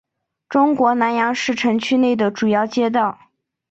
[0.49, 3.19] 中国南阳市城区内的主要街道。